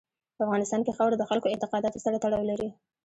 [0.37, 2.69] په افغانستان کې خاوره د خلکو اعتقاداتو سره تړاو لري.